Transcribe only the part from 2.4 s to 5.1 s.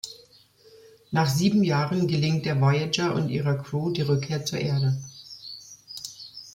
der Voyager und ihrer Crew die Rückkehr zur Erde.